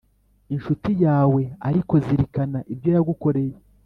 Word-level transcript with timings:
Incuti 0.53 0.91
Yawe 1.05 1.41
Ariko 1.67 1.93
Zirikana 2.05 2.59
Ibyo 2.73 2.89
Yagukoreye 2.95 3.55